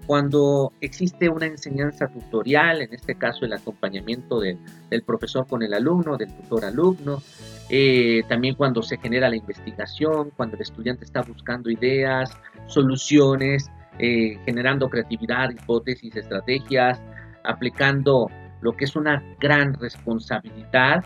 cuando 0.05 0.73
existe 0.81 1.29
una 1.29 1.45
enseñanza 1.45 2.07
tutorial, 2.07 2.81
en 2.81 2.93
este 2.93 3.15
caso 3.15 3.45
el 3.45 3.53
acompañamiento 3.53 4.39
del 4.39 4.57
profesor 5.05 5.47
con 5.47 5.63
el 5.63 5.73
alumno, 5.73 6.17
del 6.17 6.33
tutor 6.35 6.65
alumno, 6.65 7.21
eh, 7.69 8.23
también 8.27 8.55
cuando 8.55 8.81
se 8.81 8.97
genera 8.97 9.29
la 9.29 9.37
investigación, 9.37 10.31
cuando 10.35 10.55
el 10.55 10.61
estudiante 10.61 11.05
está 11.05 11.21
buscando 11.21 11.69
ideas, 11.69 12.31
soluciones, 12.67 13.71
eh, 13.99 14.37
generando 14.45 14.89
creatividad, 14.89 15.51
hipótesis, 15.51 16.15
estrategias, 16.15 17.01
aplicando 17.43 18.29
lo 18.61 18.73
que 18.73 18.85
es 18.85 18.95
una 18.95 19.23
gran 19.39 19.73
responsabilidad, 19.75 21.05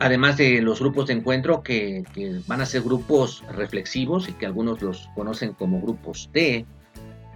además 0.00 0.36
de 0.36 0.62
los 0.62 0.80
grupos 0.80 1.06
de 1.08 1.14
encuentro 1.14 1.62
que, 1.62 2.04
que 2.14 2.40
van 2.46 2.60
a 2.60 2.66
ser 2.66 2.82
grupos 2.82 3.44
reflexivos 3.52 4.28
y 4.28 4.32
que 4.32 4.46
algunos 4.46 4.80
los 4.82 5.08
conocen 5.14 5.52
como 5.52 5.80
grupos 5.80 6.30
T, 6.32 6.66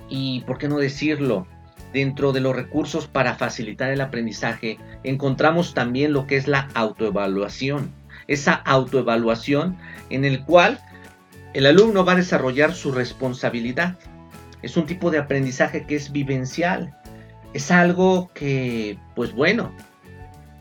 y 0.08 0.40
por 0.40 0.58
qué 0.58 0.68
no 0.68 0.78
decirlo, 0.78 1.46
dentro 1.92 2.32
de 2.32 2.40
los 2.40 2.56
recursos 2.56 3.06
para 3.06 3.34
facilitar 3.34 3.90
el 3.90 4.00
aprendizaje 4.00 4.78
encontramos 5.04 5.74
también 5.74 6.12
lo 6.12 6.26
que 6.26 6.36
es 6.36 6.48
la 6.48 6.68
autoevaluación. 6.74 7.92
Esa 8.28 8.54
autoevaluación 8.54 9.76
en 10.10 10.24
el 10.24 10.44
cual 10.44 10.80
el 11.54 11.66
alumno 11.66 12.04
va 12.04 12.12
a 12.12 12.16
desarrollar 12.16 12.74
su 12.74 12.92
responsabilidad. 12.92 13.98
Es 14.62 14.76
un 14.76 14.86
tipo 14.86 15.10
de 15.10 15.18
aprendizaje 15.18 15.86
que 15.86 15.96
es 15.96 16.12
vivencial. 16.12 16.96
Es 17.52 17.70
algo 17.70 18.30
que, 18.32 18.96
pues 19.14 19.32
bueno, 19.32 19.72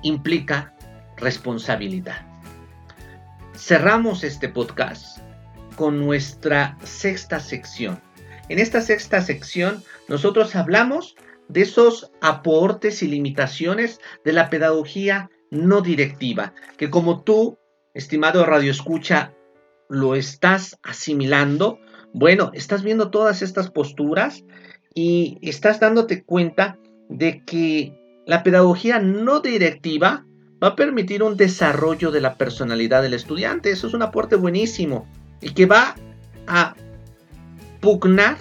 implica 0.02 0.74
responsabilidad. 1.18 2.26
Cerramos 3.56 4.24
este 4.24 4.50
podcast 4.50 5.20
con 5.76 6.00
nuestra 6.00 6.78
sexta 6.84 7.40
sección 7.40 8.02
en 8.50 8.60
esta 8.60 8.82
sexta 8.82 9.22
sección 9.22 9.84
nosotros 10.08 10.56
hablamos 10.56 11.16
de 11.48 11.62
esos 11.62 12.12
aportes 12.22 13.04
y 13.04 13.08
limitaciones 13.08 14.00
de 14.24 14.34
la 14.34 14.50
pedagogía 14.50 15.30
no 15.50 15.82
directiva, 15.82 16.54
que 16.78 16.90
como 16.90 17.24
tú, 17.24 17.58
estimado 17.94 18.46
Radio 18.46 18.72
Escucha, 18.72 19.34
lo 19.90 20.16
estás 20.16 20.80
asimilando, 20.84 21.80
bueno, 22.14 22.52
estás 22.54 22.84
viendo 22.84 23.12
todas 23.12 23.42
estas 23.42 23.70
posturas 23.70 24.46
y 24.94 25.38
estás 25.42 25.80
dándote 25.80 26.24
cuenta 26.24 26.78
de 27.10 27.44
que 27.44 28.24
la 28.26 28.44
pedagogía 28.44 29.00
no 29.00 29.42
directiva 29.42 30.26
va 30.64 30.70
a 30.70 30.76
permitir 30.76 31.24
un 31.24 31.36
desarrollo 31.36 32.12
de 32.12 32.22
la 32.22 32.36
personalidad 32.36 33.02
del 33.02 33.14
estudiante. 33.14 33.72
Eso 33.72 33.88
es 33.88 33.94
un 33.94 34.04
aporte 34.04 34.36
buenísimo 34.36 35.08
y 35.42 35.54
que 35.54 35.66
va 35.66 35.96
a 36.48 36.76
pugnar 37.82 38.38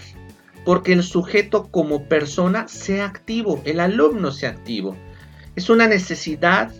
porque 0.64 0.92
el 0.92 1.03
sujeto 1.03 1.68
como 1.70 2.05
persona 2.05 2.68
sea 2.68 3.07
activo, 3.07 3.61
el 3.64 3.81
alumno 3.81 4.31
sea 4.31 4.50
activo. 4.50 4.96
Es 5.57 5.70
una 5.70 5.88
necesidad 5.88 6.70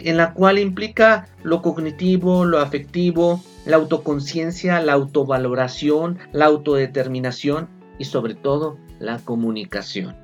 en 0.00 0.16
la 0.16 0.32
cual 0.32 0.58
implica 0.58 1.28
lo 1.42 1.62
cognitivo, 1.62 2.44
lo 2.44 2.58
afectivo, 2.58 3.42
la 3.64 3.76
autoconciencia, 3.76 4.80
la 4.80 4.94
autovaloración, 4.94 6.18
la 6.32 6.46
autodeterminación 6.46 7.68
y 7.98 8.06
sobre 8.06 8.34
todo 8.34 8.78
la 8.98 9.18
comunicación. 9.18 10.16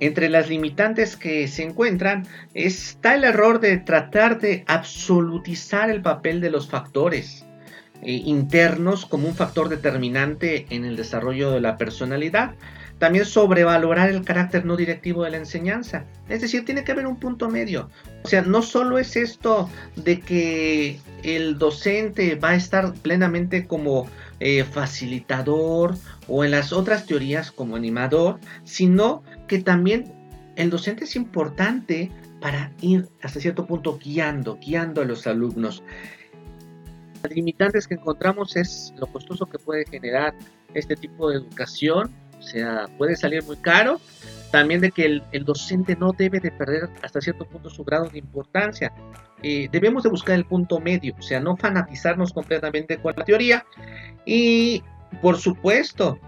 Entre 0.00 0.28
las 0.28 0.48
limitantes 0.48 1.16
que 1.16 1.46
se 1.46 1.62
encuentran 1.62 2.26
está 2.54 3.14
el 3.14 3.24
error 3.24 3.60
de 3.60 3.76
tratar 3.76 4.40
de 4.40 4.64
absolutizar 4.66 5.90
el 5.90 6.02
papel 6.02 6.40
de 6.40 6.50
los 6.50 6.68
factores 6.68 7.44
eh, 8.02 8.22
internos 8.24 9.06
como 9.06 9.28
un 9.28 9.34
factor 9.34 9.68
determinante 9.68 10.66
en 10.70 10.84
el 10.84 10.96
desarrollo 10.96 11.52
de 11.52 11.60
la 11.60 11.76
personalidad. 11.76 12.54
También 12.98 13.24
sobrevalorar 13.24 14.10
el 14.10 14.24
carácter 14.24 14.64
no 14.64 14.76
directivo 14.76 15.24
de 15.24 15.30
la 15.30 15.38
enseñanza. 15.38 16.04
Es 16.28 16.40
decir, 16.40 16.64
tiene 16.64 16.84
que 16.84 16.92
haber 16.92 17.06
un 17.06 17.18
punto 17.18 17.48
medio. 17.48 17.90
O 18.22 18.28
sea, 18.28 18.42
no 18.42 18.62
solo 18.62 18.98
es 18.98 19.16
esto 19.16 19.68
de 19.96 20.20
que 20.20 21.00
el 21.24 21.58
docente 21.58 22.36
va 22.36 22.50
a 22.50 22.54
estar 22.54 22.92
plenamente 22.94 23.66
como 23.66 24.06
eh, 24.38 24.64
facilitador 24.64 25.96
o 26.28 26.44
en 26.44 26.52
las 26.52 26.72
otras 26.72 27.06
teorías 27.06 27.50
como 27.50 27.76
animador, 27.76 28.38
sino 28.64 29.22
que 29.48 29.58
también 29.58 30.12
el 30.56 30.70
docente 30.70 31.04
es 31.04 31.16
importante 31.16 32.10
para 32.40 32.72
ir 32.80 33.08
hasta 33.22 33.40
cierto 33.40 33.66
punto 33.66 33.98
guiando, 34.02 34.58
guiando 34.60 35.00
a 35.00 35.04
los 35.04 35.26
alumnos. 35.26 35.82
Las 37.22 37.32
limitantes 37.32 37.86
que 37.86 37.94
encontramos 37.94 38.56
es 38.56 38.92
lo 38.98 39.06
costoso 39.06 39.46
que 39.46 39.58
puede 39.58 39.86
generar 39.86 40.34
este 40.74 40.96
tipo 40.96 41.30
de 41.30 41.36
educación, 41.36 42.10
o 42.38 42.42
sea, 42.42 42.88
puede 42.98 43.16
salir 43.16 43.44
muy 43.44 43.56
caro. 43.56 44.00
También 44.50 44.82
de 44.82 44.90
que 44.90 45.22
el, 45.30 45.44
docente 45.44 45.96
no 45.96 46.12
debe 46.12 46.38
de 46.38 46.50
perder 46.50 46.90
hasta 47.02 47.22
cierto 47.22 47.46
punto 47.46 47.70
su 47.70 47.84
grado 47.84 48.10
de 48.10 48.18
importancia. 48.18 48.92
Eh, 49.42 49.68
debemos 49.72 50.02
de 50.02 50.10
buscar 50.10 50.34
el 50.34 50.44
punto 50.44 50.78
medio, 50.78 51.14
o 51.18 51.22
sea, 51.22 51.40
no 51.40 51.56
fanatizarnos 51.56 52.34
completamente 52.34 52.98
con 52.98 53.14
la 53.16 53.24
teoría. 53.24 53.64
Y, 54.26 54.82
por 55.22 55.38
supuesto, 55.38 56.18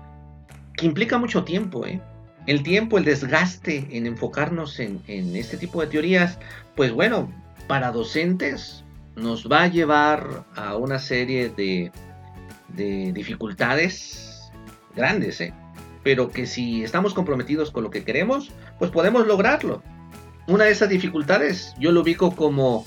que 0.74 0.86
implica 0.86 1.18
mucho 1.18 1.44
tiempo, 1.44 1.84
¿eh? 1.86 2.00
El 2.46 2.62
tiempo, 2.62 2.96
el 2.96 3.04
desgaste 3.04 3.88
en 3.90 4.06
enfocarnos 4.06 4.80
en, 4.80 5.02
en 5.06 5.36
este 5.36 5.56
tipo 5.58 5.80
de 5.80 5.88
teorías, 5.88 6.38
pues 6.76 6.92
bueno, 6.92 7.30
para 7.66 7.90
docentes 7.90 8.84
nos 9.16 9.48
va 9.50 9.62
a 9.62 9.68
llevar 9.68 10.44
a 10.56 10.76
una 10.76 10.98
serie 10.98 11.48
de, 11.48 11.92
dificultades 13.12 14.50
grandes, 14.96 15.40
¿eh? 15.40 15.54
pero 16.02 16.30
que 16.30 16.46
si 16.46 16.82
estamos 16.82 17.14
comprometidos 17.14 17.70
con 17.70 17.84
lo 17.84 17.90
que 17.90 18.04
queremos, 18.04 18.50
pues 18.78 18.90
podemos 18.90 19.26
lograrlo. 19.26 19.82
Una 20.46 20.64
de 20.64 20.72
esas 20.72 20.88
dificultades 20.88 21.74
yo 21.78 21.92
lo 21.92 22.02
ubico 22.02 22.34
como 22.34 22.84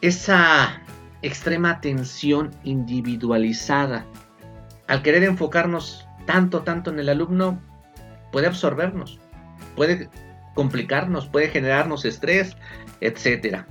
esa 0.00 0.82
extrema 1.20 1.70
atención 1.70 2.50
individualizada. 2.64 4.06
Al 4.88 5.02
querer 5.02 5.22
enfocarnos 5.22 6.06
tanto, 6.26 6.62
tanto 6.62 6.90
en 6.90 6.98
el 6.98 7.08
alumno, 7.08 7.60
puede 8.32 8.46
absorbernos, 8.46 9.20
puede 9.76 10.08
complicarnos, 10.54 11.28
puede 11.28 11.48
generarnos 11.48 12.04
estrés, 12.04 12.56
etc. 13.00 13.64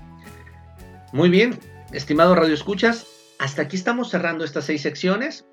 Muy 1.12 1.30
bien, 1.30 1.60
estimado 1.94 2.36
Radio 2.36 2.54
Escuchas, 2.54 3.08
hasta 3.40 3.64
aquí 3.64 3.76
estamos 3.76 4.10
cerrando 4.10 4.46
estas 4.46 4.66
seis 4.66 4.82
secciones. 4.82 5.46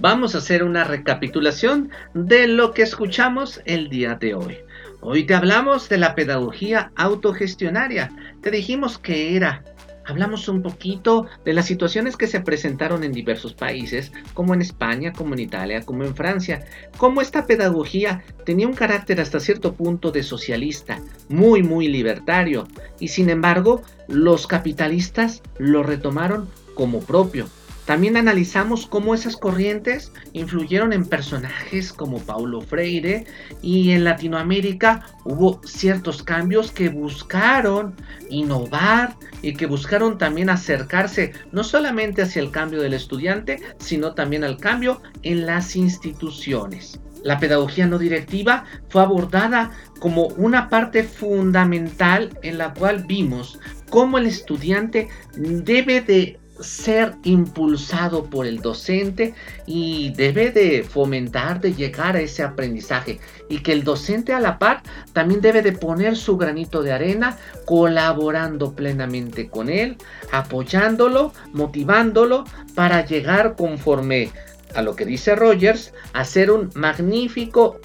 Vamos 0.00 0.34
a 0.34 0.38
hacer 0.38 0.64
una 0.64 0.84
recapitulación 0.84 1.90
de 2.14 2.48
lo 2.48 2.72
que 2.72 2.82
escuchamos 2.82 3.60
el 3.64 3.88
día 3.88 4.14
de 4.14 4.34
hoy. 4.34 4.58
Hoy 5.00 5.24
te 5.24 5.34
hablamos 5.34 5.88
de 5.88 5.98
la 5.98 6.14
pedagogía 6.14 6.92
autogestionaria. 6.96 8.10
Te 8.40 8.50
dijimos 8.50 8.98
que 8.98 9.36
era 9.36 9.64
hablamos 10.06 10.48
un 10.48 10.62
poquito 10.62 11.26
de 11.44 11.52
las 11.52 11.66
situaciones 11.66 12.16
que 12.16 12.26
se 12.26 12.40
presentaron 12.40 13.04
en 13.04 13.12
diversos 13.12 13.54
países, 13.54 14.12
como 14.34 14.54
en 14.54 14.62
España, 14.62 15.12
como 15.12 15.34
en 15.34 15.40
Italia, 15.40 15.82
como 15.82 16.04
en 16.04 16.14
Francia, 16.14 16.64
cómo 16.96 17.20
esta 17.20 17.46
pedagogía 17.46 18.22
tenía 18.44 18.66
un 18.66 18.74
carácter 18.74 19.20
hasta 19.20 19.40
cierto 19.40 19.74
punto 19.74 20.10
de 20.10 20.22
socialista, 20.22 21.00
muy, 21.28 21.62
muy 21.62 21.88
libertario, 21.88 22.66
y 22.98 23.08
sin 23.08 23.30
embargo 23.30 23.82
los 24.08 24.46
capitalistas 24.46 25.42
lo 25.58 25.82
retomaron 25.82 26.48
como 26.74 27.00
propio. 27.00 27.46
También 27.92 28.16
analizamos 28.16 28.86
cómo 28.86 29.14
esas 29.14 29.36
corrientes 29.36 30.12
influyeron 30.32 30.94
en 30.94 31.04
personajes 31.04 31.92
como 31.92 32.20
Paulo 32.20 32.62
Freire 32.62 33.26
y 33.60 33.90
en 33.90 34.04
Latinoamérica 34.04 35.04
hubo 35.26 35.60
ciertos 35.62 36.22
cambios 36.22 36.70
que 36.70 36.88
buscaron 36.88 37.94
innovar 38.30 39.14
y 39.42 39.52
que 39.52 39.66
buscaron 39.66 40.16
también 40.16 40.48
acercarse 40.48 41.34
no 41.52 41.64
solamente 41.64 42.22
hacia 42.22 42.40
el 42.40 42.50
cambio 42.50 42.80
del 42.80 42.94
estudiante, 42.94 43.60
sino 43.76 44.14
también 44.14 44.42
al 44.42 44.56
cambio 44.56 45.02
en 45.22 45.44
las 45.44 45.76
instituciones. 45.76 46.98
La 47.24 47.38
pedagogía 47.38 47.86
no 47.86 47.98
directiva 47.98 48.64
fue 48.88 49.02
abordada 49.02 49.70
como 50.00 50.28
una 50.28 50.70
parte 50.70 51.04
fundamental 51.04 52.38
en 52.42 52.56
la 52.56 52.72
cual 52.72 53.04
vimos 53.06 53.60
cómo 53.90 54.16
el 54.16 54.24
estudiante 54.24 55.08
debe 55.36 56.00
de 56.00 56.40
ser 56.62 57.16
impulsado 57.24 58.24
por 58.24 58.46
el 58.46 58.60
docente 58.60 59.34
y 59.66 60.12
debe 60.14 60.50
de 60.50 60.82
fomentar 60.82 61.60
de 61.60 61.74
llegar 61.74 62.16
a 62.16 62.20
ese 62.20 62.42
aprendizaje 62.42 63.20
y 63.48 63.58
que 63.58 63.72
el 63.72 63.84
docente 63.84 64.32
a 64.32 64.40
la 64.40 64.58
par 64.58 64.82
también 65.12 65.40
debe 65.40 65.62
de 65.62 65.72
poner 65.72 66.16
su 66.16 66.36
granito 66.36 66.82
de 66.82 66.92
arena 66.92 67.36
colaborando 67.64 68.74
plenamente 68.74 69.48
con 69.48 69.68
él, 69.68 69.96
apoyándolo, 70.30 71.32
motivándolo 71.52 72.44
para 72.74 73.04
llegar 73.04 73.56
conforme 73.56 74.30
a 74.74 74.82
lo 74.82 74.96
que 74.96 75.04
dice 75.04 75.34
Rogers 75.34 75.92
a 76.12 76.24
ser 76.24 76.50
un 76.50 76.70
magnífico 76.74 77.80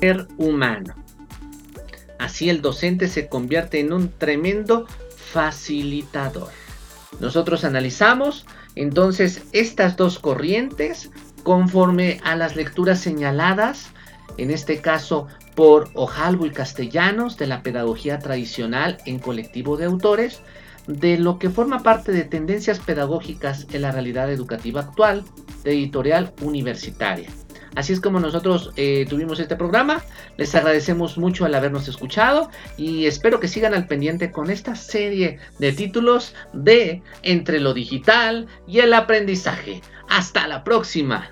ser 0.00 0.26
humano. 0.38 0.94
Así 2.18 2.50
el 2.50 2.60
docente 2.60 3.08
se 3.08 3.28
convierte 3.28 3.80
en 3.80 3.92
un 3.92 4.10
tremendo 4.10 4.86
facilitador. 5.32 6.59
Nosotros 7.20 7.64
analizamos 7.64 8.46
entonces 8.74 9.42
estas 9.52 9.96
dos 9.96 10.18
corrientes 10.18 11.10
conforme 11.42 12.20
a 12.24 12.34
las 12.36 12.56
lecturas 12.56 13.00
señaladas, 13.00 13.90
en 14.38 14.50
este 14.50 14.80
caso 14.80 15.26
por 15.54 15.90
Ojalvo 15.94 16.46
y 16.46 16.50
Castellanos 16.50 17.36
de 17.36 17.46
la 17.46 17.62
pedagogía 17.62 18.18
tradicional 18.18 18.98
en 19.04 19.18
colectivo 19.18 19.76
de 19.76 19.84
autores, 19.84 20.40
de 20.86 21.18
lo 21.18 21.38
que 21.38 21.50
forma 21.50 21.82
parte 21.82 22.12
de 22.12 22.24
tendencias 22.24 22.78
pedagógicas 22.78 23.66
en 23.70 23.82
la 23.82 23.92
realidad 23.92 24.30
educativa 24.32 24.80
actual 24.80 25.24
de 25.62 25.72
editorial 25.72 26.32
universitaria. 26.40 27.28
Así 27.76 27.92
es 27.92 28.00
como 28.00 28.20
nosotros 28.20 28.72
eh, 28.76 29.06
tuvimos 29.08 29.38
este 29.40 29.56
programa. 29.56 30.02
Les 30.36 30.54
agradecemos 30.54 31.18
mucho 31.18 31.44
al 31.44 31.54
habernos 31.54 31.88
escuchado 31.88 32.50
y 32.76 33.06
espero 33.06 33.40
que 33.40 33.48
sigan 33.48 33.74
al 33.74 33.86
pendiente 33.86 34.30
con 34.30 34.50
esta 34.50 34.74
serie 34.74 35.38
de 35.58 35.72
títulos 35.72 36.34
de 36.52 37.02
Entre 37.22 37.60
lo 37.60 37.74
digital 37.74 38.46
y 38.66 38.80
el 38.80 38.92
aprendizaje. 38.92 39.80
Hasta 40.08 40.48
la 40.48 40.64
próxima. 40.64 41.30